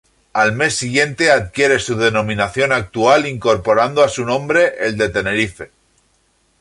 Al 0.33 0.51
mes 0.53 0.73
siguiente 0.73 1.29
adquiere 1.31 1.77
su 1.77 1.95
denominación 1.95 2.71
actual 2.71 3.27
incorporando 3.27 4.03
a 4.03 4.09
su 4.09 4.25
nombre 4.25 4.73
el 4.79 4.97
de 4.97 5.09
Tenerife. 5.09 5.69